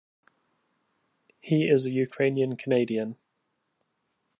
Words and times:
He 1.41 1.69
is 1.69 1.85
a 1.85 1.91
Ukrainian-Canadian. 1.91 3.17